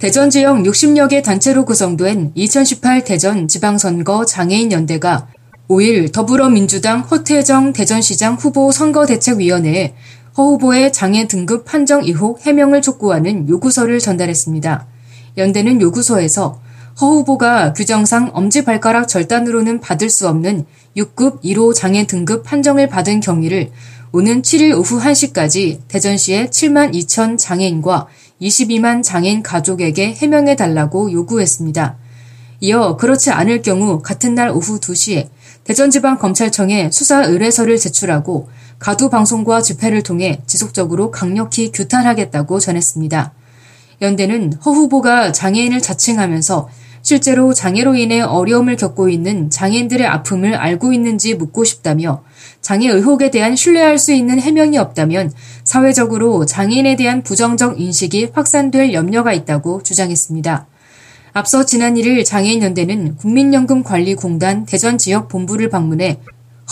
[0.00, 5.28] 대전 지역 60여 개 단체로 구성된 2018 대전 지방선거 장애인 연대가
[5.68, 9.94] 5일 더불어민주당 허태정 대전시장 후보 선거대책위원회에
[10.38, 14.86] 허 후보의 장애 등급 판정 의혹 해명을 촉구하는 요구서를 전달했습니다.
[15.36, 16.62] 연대는 요구서에서
[16.98, 20.64] 허 후보가 규정상 엄지발가락 절단으로는 받을 수 없는
[20.96, 23.70] 6급 1호 장애 등급 판정을 받은 경위를
[24.12, 28.08] 오는 7일 오후 1시까지 대전시의 7만 2천 장애인과
[28.40, 31.96] 22만 장애인 가족에게 해명해 달라고 요구했습니다.
[32.60, 35.28] 이어 그렇지 않을 경우 같은 날 오후 2시에
[35.64, 43.32] 대전지방검찰청에 수사 의뢰서를 제출하고 가두 방송과 집회를 통해 지속적으로 강력히 규탄하겠다고 전했습니다.
[44.02, 46.68] 연대는 허 후보가 장애인을 자칭하면서
[47.02, 52.22] 실제로 장애로 인해 어려움을 겪고 있는 장애인들의 아픔을 알고 있는지 묻고 싶다며
[52.60, 55.32] 장애 의혹에 대한 신뢰할 수 있는 해명이 없다면
[55.70, 60.66] 사회적으로 장애인에 대한 부정적 인식이 확산될 염려가 있다고 주장했습니다.
[61.32, 66.18] 앞서 지난 1일 장애인연대는 국민연금관리공단 대전 지역 본부를 방문해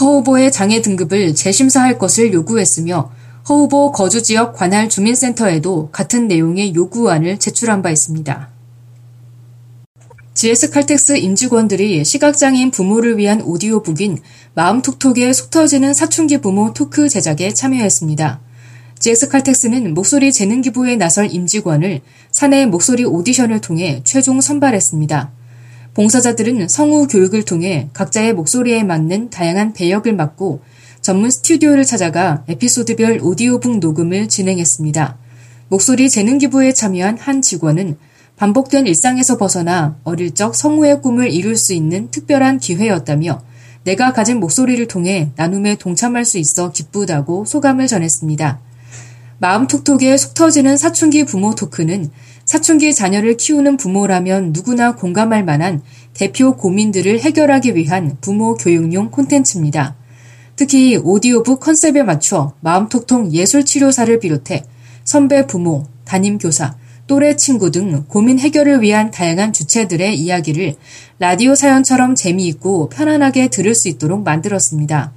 [0.00, 3.12] 허 후보의 장애 등급을 재심사할 것을 요구했으며
[3.48, 8.48] 허 후보 거주 지역 관할 주민센터에도 같은 내용의 요구안을 제출한 바 있습니다.
[10.34, 14.18] GS칼텍스 임직원들이 시각장애인 부모를 위한 오디오북인
[14.54, 18.47] 마음톡톡의 속 터지는 사춘기 부모 토크 제작에 참여했습니다.
[18.98, 22.00] GS칼텍스는 목소리 재능 기부에 나설 임직원을
[22.32, 25.30] 사내 목소리 오디션을 통해 최종 선발했습니다.
[25.94, 30.62] 봉사자들은 성우 교육을 통해 각자의 목소리에 맞는 다양한 배역을 맡고
[31.00, 35.16] 전문 스튜디오를 찾아가 에피소드별 오디오북 녹음을 진행했습니다.
[35.68, 37.96] 목소리 재능 기부에 참여한 한 직원은
[38.36, 43.42] 반복된 일상에서 벗어나 어릴 적 성우의 꿈을 이룰 수 있는 특별한 기회였다며
[43.84, 48.67] 내가 가진 목소리를 통해 나눔에 동참할 수 있어 기쁘다고 소감을 전했습니다.
[49.40, 52.10] 마음 톡톡에 속 터지는 사춘기 부모 토크는
[52.44, 55.82] 사춘기 자녀를 키우는 부모라면 누구나 공감할 만한
[56.12, 59.94] 대표 고민들을 해결하기 위한 부모 교육용 콘텐츠입니다.
[60.56, 64.64] 특히 오디오북 컨셉에 맞춰 마음톡톡 예술치료사를 비롯해
[65.04, 66.76] 선배 부모, 담임 교사,
[67.06, 70.74] 또래 친구 등 고민 해결을 위한 다양한 주체들의 이야기를
[71.20, 75.12] 라디오 사연처럼 재미있고 편안하게 들을 수 있도록 만들었습니다.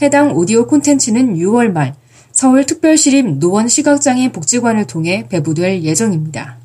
[0.00, 1.94] 해당 오디오 콘텐츠는 6월 말
[2.34, 6.58] 서울특별시립 노원 시각장애인 복지관을 통해 배부될 예정입니다.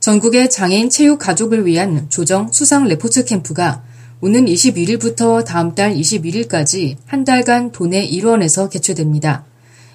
[0.00, 3.82] 전국의 장애인 체육 가족을 위한 조정 수상 레포츠 캠프가
[4.22, 9.44] 오는 21일부터 다음 달 21일까지 한 달간 도내 일원에서 개최됩니다.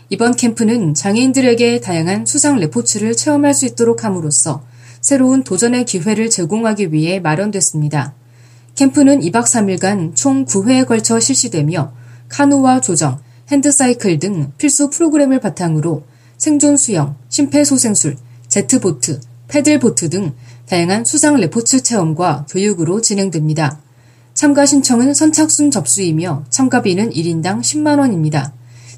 [0.10, 4.64] 이번 캠프는 장애인들에게 다양한 수상 레포츠를 체험할 수 있도록 함으로써
[5.02, 8.14] 새로운 도전의 기회를 제공하기 위해 마련됐습니다.
[8.76, 11.92] 캠프는 2박 3일간 총 9회에 걸쳐 실시되며
[12.30, 16.04] 카누와 조정, 핸드사이클 등 필수 프로그램을 바탕으로
[16.38, 18.18] 생존 수영, 심폐소생술,
[18.48, 20.34] 제트보트, 패들보트 등
[20.68, 23.80] 다양한 수상 레포츠 체험과 교육으로 진행됩니다.
[24.34, 28.52] 참가 신청은 선착순 접수이며 참가비는 1인당 10만원입니다.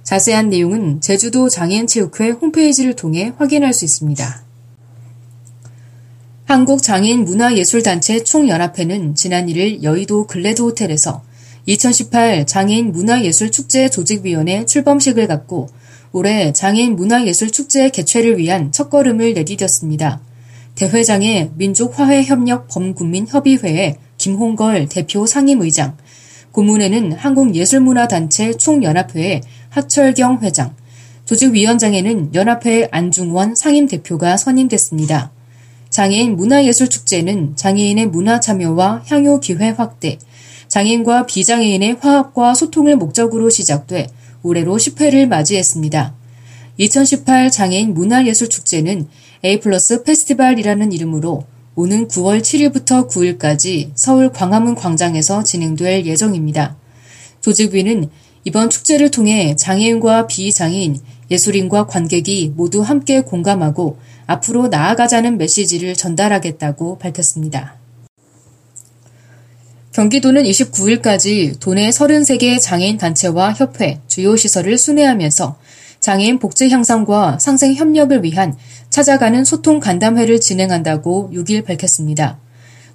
[0.04, 4.44] 자세한 내용은 제주도 장애인체육회 홈페이지를 통해 확인할 수 있습니다.
[6.46, 11.22] 한국장애인 문화예술단체 총연합회는 지난 1일 여의도 글래드 호텔에서
[11.68, 15.68] 2018 장애인 문화예술축제 조직위원회 출범식을 갖고
[16.14, 20.20] 올해 장애인 문화예술축제 개최를 위한 첫걸음을 내디뎠습니다.
[20.76, 25.98] 대회장에 민족화해협력 범국민협의회의 김홍걸 대표 상임의장,
[26.54, 30.74] 고문에는 한국예술문화단체 총연합회의 하철경 회장,
[31.26, 35.32] 조직위원장에는 연합회 안중원 상임대표가 선임됐습니다.
[35.90, 40.18] 장애인 문화예술축제는 장애인의 문화 참여와 향유 기회 확대,
[40.68, 44.08] 장애인과 비장애인의 화합과 소통을 목적으로 시작돼
[44.44, 46.14] 올해로 10회를 맞이했습니다.
[46.78, 49.08] 2018 장애인 문화예술축제는
[49.44, 56.76] A 플러스 페스티벌이라는 이름으로 오는 9월 7일부터 9일까지 서울 광화문 광장에서 진행될 예정입니다.
[57.42, 58.10] 조직위는
[58.44, 61.00] 이번 축제를 통해 장애인과 비장애인,
[61.30, 67.76] 예술인과 관객이 모두 함께 공감하고 앞으로 나아가자는 메시지를 전달하겠다고 밝혔습니다.
[69.98, 75.58] 경기도는 29일까지 도내 33개 장애인 단체와 협회, 주요 시설을 순회하면서
[76.02, 78.56] 장애인 복지 향상과 상생 협력을 위한
[78.92, 82.38] 찾아가는 소통 간담회를 진행한다고 6일 밝혔습니다.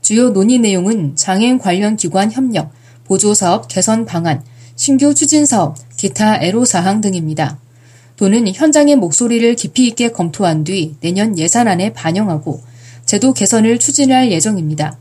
[0.00, 2.70] 주요 논의 내용은 장애인 관련 기관 협력,
[3.02, 4.40] 보조사업 개선 방안,
[4.76, 7.58] 신규 추진사업, 기타 애로사항 등입니다.
[8.14, 12.62] 도는 현장의 목소리를 깊이 있게 검토한 뒤 내년 예산안에 반영하고
[13.04, 14.98] 제도 개선을 추진할 예정입니다.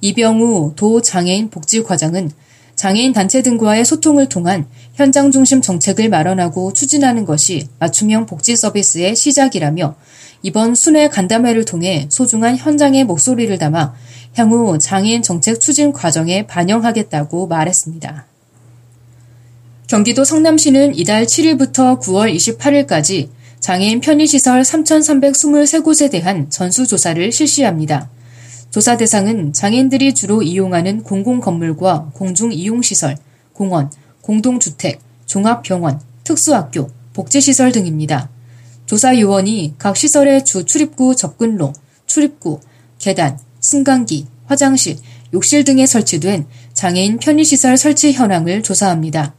[0.00, 2.30] 이병우 도 장애인 복지과장은
[2.74, 9.96] 장애인 단체 등과의 소통을 통한 현장 중심 정책을 마련하고 추진하는 것이 맞춤형 복지 서비스의 시작이라며
[10.42, 13.94] 이번 순회 간담회를 통해 소중한 현장의 목소리를 담아
[14.36, 18.26] 향후 장애인 정책 추진 과정에 반영하겠다고 말했습니다.
[19.88, 28.08] 경기도 성남시는 이달 7일부터 9월 28일까지 장애인 편의시설 3,323곳에 대한 전수조사를 실시합니다.
[28.70, 33.16] 조사 대상은 장애인들이 주로 이용하는 공공 건물과 공중 이용 시설,
[33.54, 38.28] 공원, 공동주택, 종합병원, 특수학교, 복지시설 등입니다.
[38.84, 41.72] 조사 요원이 각 시설의 주 출입구 접근로,
[42.06, 42.60] 출입구,
[42.98, 44.96] 계단, 승강기, 화장실,
[45.32, 49.34] 욕실 등에 설치된 장애인 편의시설 설치 현황을 조사합니다.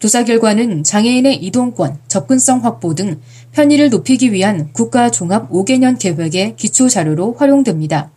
[0.00, 3.20] 조사 결과는 장애인의 이동권, 접근성 확보 등
[3.52, 8.10] 편의를 높이기 위한 국가 종합 5개년 계획의 기초 자료로 활용됩니다.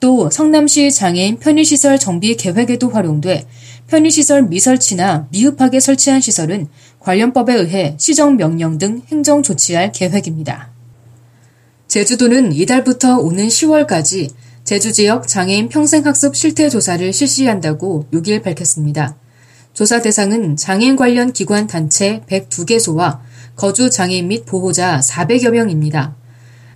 [0.00, 3.46] 또 성남시 장애인 편의시설 정비 계획에도 활용돼
[3.86, 6.68] 편의시설 미설치나 미흡하게 설치한 시설은
[7.00, 10.70] 관련법에 의해 시정명령 등 행정 조치할 계획입니다.
[11.86, 14.30] 제주도는 이달부터 오는 10월까지
[14.64, 19.16] 제주 지역 장애인 평생학습 실태조사를 실시한다고 6일 밝혔습니다.
[19.74, 23.18] 조사 대상은 장애인 관련 기관 단체 102개소와
[23.56, 26.14] 거주 장애인 및 보호자 400여 명입니다.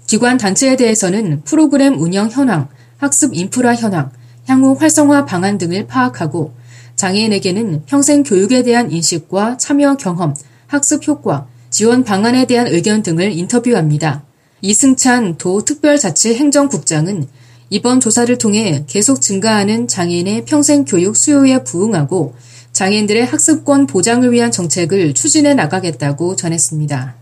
[0.07, 2.69] 기관 단체에 대해서는 프로그램 운영 현황,
[3.05, 4.11] 학습 인프라 현황,
[4.47, 6.55] 향후 활성화 방안 등을 파악하고
[6.97, 10.35] 장애인에게는 평생 교육에 대한 인식과 참여 경험,
[10.67, 14.25] 학습 효과, 지원 방안에 대한 의견 등을 인터뷰합니다.
[14.63, 17.29] 이승찬 도 특별자치 행정국장은
[17.69, 22.35] 이번 조사를 통해 계속 증가하는 장애인의 평생 교육 수요에 부응하고
[22.73, 27.17] 장애인들의 학습권 보장을 위한 정책을 추진해 나가겠다고 전했습니다.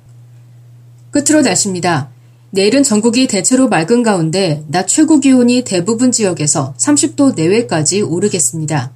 [1.11, 2.11] 끝으로 날씨입니다.
[2.55, 8.93] 내일은 전국이 대체로 맑은 가운데 낮 최고 기온이 대부분 지역에서 30도 내외까지 오르겠습니다.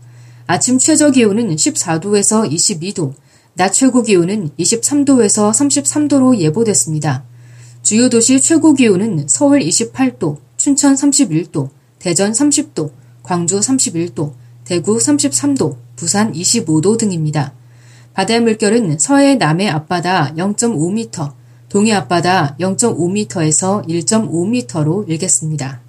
[0.46, 3.14] 아침 최저 기온은 14도에서 22도,
[3.54, 7.24] 낮 최고 기온은 23도에서 33도로 예보됐습니다.
[7.80, 12.90] 주요 도시 최고 기온은 서울 28도, 춘천 31도, 대전 30도,
[13.22, 14.34] 광주 31도,
[14.66, 17.54] 대구 33도, 부산 25도 등입니다.
[18.12, 25.80] 바다의 물결은 서해 남해 앞바다 0.5m, 동해 앞바다 0.5m에서 1.5m로 일겠습니다.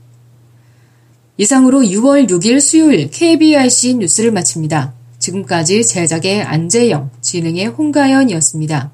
[1.37, 4.93] 이상으로 6월 6일 수요일 KBRC 뉴스를 마칩니다.
[5.19, 8.91] 지금까지 제작의 안재영, 진행의 홍가연이었습니다.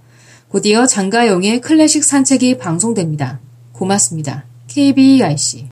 [0.50, 3.40] 곧이어 장가영의 클래식 산책이 방송됩니다.
[3.72, 4.46] 고맙습니다.
[4.68, 5.70] KBRC